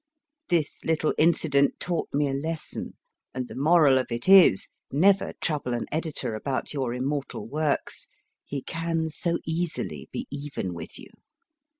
This 0.49 0.83
little 0.83 1.13
incident 1.19 1.79
taught 1.79 2.09
me 2.11 2.27
a 2.27 2.33
lesson, 2.33 2.95
and 3.35 3.47
the 3.47 3.53
moral 3.53 3.99
of 3.99 4.07
it 4.11 4.27
is: 4.27 4.71
never 4.91 5.33
trouble 5.41 5.75
an 5.75 5.85
editor 5.91 6.33
about 6.33 6.73
your 6.73 6.91
immortal 6.95 7.47
works; 7.47 8.07
he 8.43 8.63
can 8.63 9.11
so 9.11 9.37
easily 9.45 10.09
be 10.11 10.25
even 10.31 10.73
with 10.73 10.97
you. 10.97 11.11